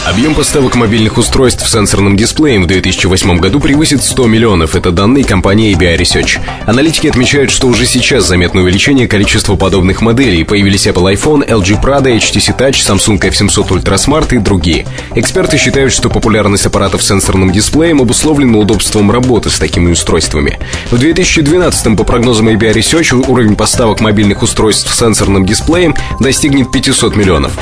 Объем 0.09 0.35
поставок 0.35 0.75
мобильных 0.75 1.19
устройств 1.19 1.69
с 1.69 1.73
сенсорным 1.73 2.17
дисплеем 2.17 2.63
в 2.63 2.67
2008 2.67 3.37
году 3.37 3.61
превысит 3.61 4.03
100 4.03 4.27
миллионов. 4.27 4.75
Это 4.75 4.91
данные 4.91 5.23
компании 5.23 5.77
ABI 5.77 5.99
Research. 5.99 6.41
Аналитики 6.65 7.09
отмечают, 7.09 7.51
что 7.51 7.67
уже 7.67 7.85
сейчас 7.85 8.27
заметно 8.27 8.63
увеличение 8.63 9.07
количества 9.07 9.57
подобных 9.57 10.01
моделей. 10.01 10.45
Появились 10.45 10.87
Apple 10.87 11.15
iPhone, 11.15 11.47
LG 11.47 11.83
Prada, 11.83 12.17
HTC 12.17 12.57
Touch, 12.57 12.77
Samsung 12.77 13.21
F700 13.21 13.69
Ultra 13.69 13.97
Smart 13.97 14.35
и 14.35 14.39
другие. 14.39 14.87
Эксперты 15.15 15.59
считают, 15.59 15.93
что 15.93 16.09
популярность 16.09 16.65
аппаратов 16.65 17.03
с 17.03 17.09
сенсорным 17.09 17.53
дисплеем 17.53 18.01
обусловлена 18.01 18.57
удобством 18.57 19.11
работы 19.11 19.51
с 19.51 19.59
такими 19.59 19.93
устройствами. 19.93 20.59
В 20.91 20.97
2012 20.97 21.99
по 21.99 22.05
прогнозам 22.05 22.49
ABI 22.49 22.73
Research, 22.73 23.15
уровень 23.29 23.57
поставок 23.57 24.01
мобильных 24.01 24.43
устройств 24.43 24.91
с 24.91 24.99
сенсорным 24.99 25.45
дисплеем 25.45 25.95
достигнет 26.19 26.73
500 26.73 27.15
миллионов. 27.15 27.53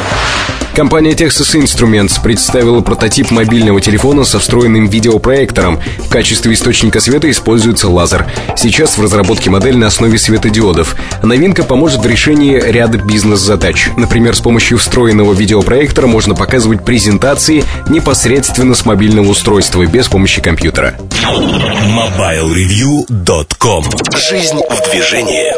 Компания 0.76 1.12
Texas 1.12 1.54
Instruments 1.54 2.20
представила 2.22 2.82
прототип 2.82 3.30
мобильного 3.30 3.80
телефона 3.80 4.24
со 4.24 4.38
встроенным 4.38 4.88
видеопроектором. 4.88 5.80
В 6.00 6.10
качестве 6.10 6.52
источника 6.52 7.00
света 7.00 7.30
используется 7.30 7.88
лазер. 7.88 8.26
Сейчас 8.58 8.98
в 8.98 9.02
разработке 9.02 9.48
модель 9.48 9.78
на 9.78 9.86
основе 9.86 10.18
светодиодов. 10.18 10.94
Новинка 11.22 11.64
поможет 11.64 12.00
в 12.00 12.06
решении 12.06 12.60
ряда 12.60 12.98
бизнес-задач. 12.98 13.88
Например, 13.96 14.36
с 14.36 14.42
помощью 14.42 14.76
встроенного 14.76 15.32
видеопроектора 15.32 16.08
можно 16.08 16.34
показывать 16.34 16.84
презентации 16.84 17.64
непосредственно 17.88 18.74
с 18.74 18.84
мобильного 18.84 19.30
устройства, 19.30 19.86
без 19.86 20.08
помощи 20.08 20.42
компьютера. 20.42 20.98
MobileReview.com 21.22 23.84
Жизнь 24.14 24.60
в 24.68 24.90
движении 24.90 25.54